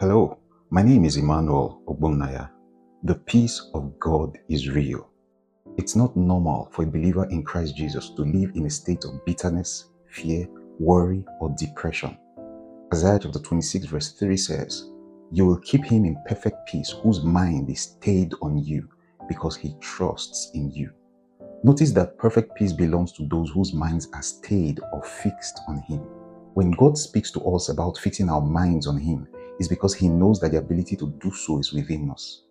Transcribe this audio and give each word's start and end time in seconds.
Hello, 0.00 0.38
my 0.70 0.80
name 0.82 1.04
is 1.04 1.18
Emmanuel 1.18 1.82
Ogbonnaya. 1.86 2.48
The 3.02 3.16
peace 3.16 3.70
of 3.74 3.98
God 4.00 4.38
is 4.48 4.70
real. 4.70 5.10
It's 5.76 5.94
not 5.94 6.16
normal 6.16 6.70
for 6.72 6.84
a 6.84 6.86
believer 6.86 7.26
in 7.26 7.42
Christ 7.42 7.76
Jesus 7.76 8.08
to 8.16 8.22
live 8.22 8.52
in 8.54 8.64
a 8.64 8.70
state 8.70 9.04
of 9.04 9.22
bitterness, 9.26 9.90
fear, 10.08 10.48
worry, 10.78 11.22
or 11.40 11.54
depression. 11.58 12.16
Isaiah 12.94 13.18
chapter 13.22 13.40
26, 13.40 13.84
verse 13.84 14.12
3 14.12 14.36
says, 14.38 14.90
You 15.30 15.44
will 15.44 15.58
keep 15.58 15.84
him 15.84 16.06
in 16.06 16.16
perfect 16.26 16.66
peace 16.66 16.94
whose 17.02 17.22
mind 17.22 17.68
is 17.68 17.80
stayed 17.82 18.32
on 18.40 18.56
you 18.56 18.88
because 19.28 19.56
he 19.56 19.74
trusts 19.80 20.50
in 20.54 20.70
you. 20.70 20.90
Notice 21.62 21.92
that 21.92 22.16
perfect 22.16 22.56
peace 22.56 22.72
belongs 22.72 23.12
to 23.12 23.28
those 23.28 23.50
whose 23.50 23.74
minds 23.74 24.08
are 24.14 24.22
stayed 24.22 24.80
or 24.94 25.02
fixed 25.02 25.60
on 25.68 25.82
him. 25.82 26.02
When 26.54 26.72
God 26.72 26.98
speaks 26.98 27.30
to 27.32 27.40
us 27.42 27.68
about 27.68 27.98
fixing 27.98 28.28
our 28.28 28.40
minds 28.40 28.88
on 28.88 28.98
him, 28.98 29.28
it's 29.58 29.68
because 29.68 29.94
he 29.94 30.08
knows 30.08 30.40
that 30.40 30.50
the 30.50 30.58
ability 30.58 30.96
to 30.96 31.10
do 31.20 31.32
so 31.32 31.58
is 31.60 31.72
within 31.72 32.10
us. 32.10 32.42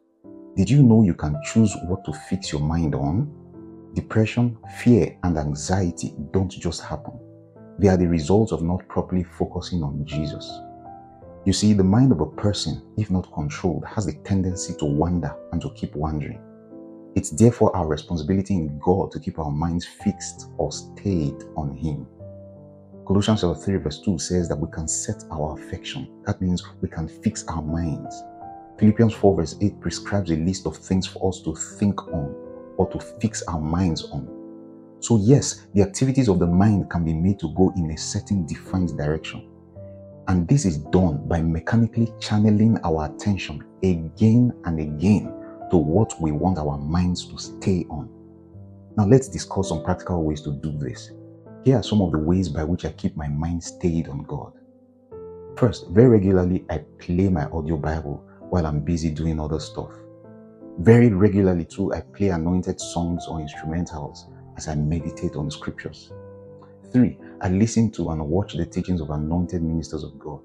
Did 0.55 0.69
you 0.69 0.81
know 0.81 1.03
you 1.03 1.13
can 1.13 1.37
choose 1.43 1.75
what 1.85 2.05
to 2.05 2.13
fix 2.29 2.51
your 2.51 2.61
mind 2.61 2.95
on? 2.95 3.29
Depression, 3.95 4.57
fear, 4.81 5.17
and 5.23 5.37
anxiety 5.37 6.13
don't 6.31 6.49
just 6.49 6.81
happen. 6.81 7.19
They 7.77 7.89
are 7.89 7.97
the 7.97 8.07
result 8.07 8.53
of 8.53 8.61
not 8.61 8.87
properly 8.87 9.23
focusing 9.23 9.83
on 9.83 10.05
Jesus. 10.05 10.49
You 11.45 11.51
see, 11.51 11.73
the 11.73 11.83
mind 11.83 12.11
of 12.11 12.21
a 12.21 12.25
person, 12.25 12.81
if 12.97 13.11
not 13.11 13.33
controlled, 13.33 13.83
has 13.85 14.05
the 14.05 14.13
tendency 14.23 14.75
to 14.75 14.85
wander 14.85 15.35
and 15.51 15.61
to 15.61 15.71
keep 15.73 15.95
wandering. 15.95 16.41
It's 17.15 17.31
therefore 17.31 17.75
our 17.75 17.87
responsibility 17.87 18.53
in 18.53 18.79
God 18.79 19.11
to 19.11 19.19
keep 19.19 19.39
our 19.39 19.51
minds 19.51 19.85
fixed 19.85 20.51
or 20.57 20.71
stayed 20.71 21.43
on 21.57 21.75
Him. 21.75 22.07
Colossians 23.09 23.41
3 23.41 23.77
verse 23.77 24.01
2 24.01 24.19
says 24.19 24.47
that 24.49 24.55
we 24.55 24.69
can 24.69 24.87
set 24.87 25.23
our 25.31 25.57
affection. 25.57 26.07
That 26.27 26.39
means 26.39 26.63
we 26.79 26.89
can 26.89 27.07
fix 27.07 27.43
our 27.47 27.63
minds. 27.63 28.21
Philippians 28.77 29.15
4 29.15 29.35
verse 29.35 29.55
8 29.59 29.81
prescribes 29.81 30.29
a 30.29 30.35
list 30.35 30.67
of 30.67 30.77
things 30.77 31.07
for 31.07 31.27
us 31.27 31.41
to 31.41 31.55
think 31.55 32.07
on 32.09 32.35
or 32.77 32.87
to 32.91 32.99
fix 33.19 33.41
our 33.47 33.59
minds 33.59 34.03
on. 34.11 34.29
So, 34.99 35.17
yes, 35.17 35.65
the 35.73 35.81
activities 35.81 36.29
of 36.29 36.37
the 36.37 36.45
mind 36.45 36.91
can 36.91 37.03
be 37.03 37.15
made 37.15 37.39
to 37.39 37.51
go 37.55 37.73
in 37.75 37.89
a 37.89 37.97
certain 37.97 38.45
defined 38.45 38.95
direction. 38.95 39.49
And 40.27 40.47
this 40.47 40.65
is 40.65 40.77
done 40.77 41.27
by 41.27 41.41
mechanically 41.41 42.13
channeling 42.19 42.77
our 42.83 43.05
attention 43.05 43.63
again 43.81 44.53
and 44.65 44.79
again 44.79 45.33
to 45.71 45.77
what 45.77 46.13
we 46.21 46.31
want 46.31 46.59
our 46.59 46.77
minds 46.77 47.25
to 47.25 47.39
stay 47.39 47.87
on. 47.89 48.07
Now, 48.95 49.07
let's 49.07 49.29
discuss 49.29 49.69
some 49.69 49.83
practical 49.83 50.23
ways 50.23 50.41
to 50.41 50.51
do 50.51 50.77
this. 50.77 51.09
Here 51.65 51.77
are 51.77 51.83
some 51.83 52.01
of 52.01 52.11
the 52.11 52.17
ways 52.17 52.49
by 52.49 52.63
which 52.63 52.85
I 52.85 52.91
keep 52.91 53.15
my 53.15 53.27
mind 53.27 53.63
stayed 53.63 54.07
on 54.07 54.23
God. 54.23 54.53
First, 55.57 55.89
very 55.89 56.07
regularly, 56.07 56.65
I 56.69 56.77
play 56.99 57.27
my 57.27 57.45
audio 57.45 57.75
Bible 57.75 58.23
while 58.49 58.65
I'm 58.65 58.79
busy 58.79 59.11
doing 59.11 59.39
other 59.39 59.59
stuff. 59.59 59.91
Very 60.79 61.09
regularly, 61.09 61.65
too, 61.65 61.93
I 61.93 61.99
play 61.99 62.29
anointed 62.29 62.79
songs 62.79 63.25
or 63.27 63.39
instrumentals 63.39 64.31
as 64.55 64.69
I 64.69 64.75
meditate 64.75 65.35
on 65.35 65.45
the 65.45 65.51
scriptures. 65.51 66.13
Three, 66.93 67.17
I 67.41 67.49
listen 67.49 67.91
to 67.91 68.09
and 68.11 68.25
watch 68.25 68.53
the 68.53 68.65
teachings 68.65 69.01
of 69.01 69.09
anointed 69.09 69.61
ministers 69.61 70.03
of 70.03 70.17
God. 70.17 70.41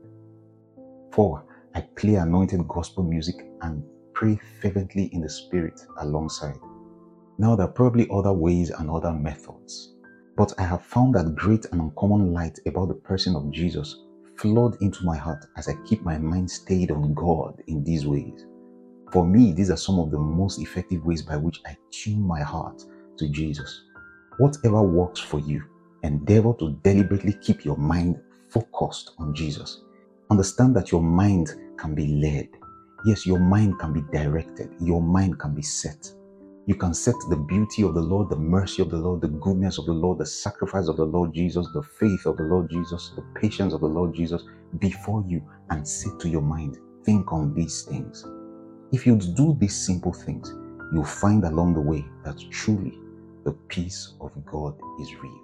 Four, 1.12 1.45
I 1.77 1.83
play 1.83 2.17
anointed 2.17 2.67
gospel 2.67 3.05
music 3.05 3.37
and 3.62 3.85
pray 4.12 4.39
fervently 4.61 5.05
in 5.12 5.20
the 5.20 5.31
spirit 5.31 5.81
alongside. 5.98 6.59
Now, 7.39 7.55
there 7.55 7.67
are 7.67 7.73
probably 7.73 8.09
other 8.12 8.33
ways 8.33 8.70
and 8.70 8.91
other 8.91 9.12
methods, 9.12 9.94
but 10.36 10.52
I 10.58 10.62
have 10.62 10.84
found 10.84 11.14
that 11.14 11.34
great 11.34 11.66
and 11.66 11.80
uncommon 11.80 12.32
light 12.32 12.58
about 12.66 12.88
the 12.88 12.94
person 12.94 13.36
of 13.36 13.50
Jesus 13.50 14.04
flood 14.36 14.77
into 14.80 15.04
my 15.04 15.16
heart 15.16 15.46
as 15.56 15.68
I 15.68 15.74
keep 15.86 16.02
my 16.02 16.18
mind 16.18 16.50
stayed 16.50 16.90
on 16.90 17.14
God 17.14 17.62
in 17.68 17.84
these 17.84 18.06
ways. 18.06 18.46
For 19.12 19.24
me, 19.24 19.52
these 19.52 19.70
are 19.70 19.77
some 19.77 19.98
of 20.00 20.10
the 20.10 20.18
most 20.18 20.60
effective 20.60 21.05
ways 21.05 21.22
by 21.22 21.36
which 21.36 21.60
I 21.66 21.77
tune 21.90 22.20
my 22.20 22.42
heart 22.42 22.83
to 23.18 23.28
Jesus. 23.28 23.83
Whatever 24.39 24.83
works 24.83 25.20
for 25.20 25.39
you, 25.39 25.62
endeavor 26.02 26.52
to 26.58 26.73
deliberately 26.83 27.34
keep 27.40 27.64
your 27.64 27.77
mind 27.77 28.20
focused 28.50 29.12
on 29.18 29.34
Jesus. 29.34 29.83
Understand 30.30 30.74
that 30.74 30.90
your 30.90 31.02
mind 31.02 31.55
can 31.77 31.94
be 31.94 32.08
led. 32.20 32.48
Yes, 33.05 33.27
your 33.27 33.39
mind 33.39 33.78
can 33.78 33.92
be 33.92 34.02
directed. 34.12 34.74
Your 34.80 35.00
mind 35.00 35.39
can 35.39 35.55
be 35.55 35.62
set. 35.62 36.12
You 36.67 36.75
can 36.77 36.95
set 36.95 37.14
the 37.29 37.36
beauty 37.36 37.83
of 37.83 37.95
the 37.95 38.01
Lord, 38.01 38.30
the 38.30 38.36
mercy 38.36 38.80
of 38.80 38.91
the 38.91 38.97
Lord, 38.97 39.20
the 39.20 39.29
goodness 39.29 39.79
of 39.79 39.85
the 39.85 39.92
Lord, 39.92 40.19
the 40.19 40.27
sacrifice 40.27 40.89
of 40.89 40.97
the 40.97 41.05
Lord 41.05 41.35
Jesus, 41.35 41.69
the 41.75 41.83
faith 41.83 42.25
of 42.25 42.39
the 42.39 42.45
Lord 42.45 42.70
Jesus, 42.70 43.13
the 43.17 43.23
patience 43.39 43.75
of 43.75 43.83
the 43.83 43.86
Lord 43.86 44.14
Jesus 44.14 44.42
before 44.79 45.23
you 45.29 45.42
and 45.69 45.86
say 45.86 46.08
to 46.20 46.29
your 46.29 46.41
mind, 46.41 46.79
think 47.05 47.33
on 47.33 47.53
these 47.55 47.83
things. 47.83 48.24
If 48.92 49.07
you 49.07 49.17
do 49.17 49.57
these 49.61 49.77
simple 49.86 50.13
things, 50.13 50.55
you'll 50.95 51.05
find 51.05 51.45
along 51.45 51.74
the 51.74 51.83
way 51.83 52.03
that 52.24 52.39
truly 52.51 52.98
the 53.45 53.53
peace 53.69 54.14
of 54.23 54.33
God 54.47 54.74
is 55.01 55.14
real. 55.23 55.41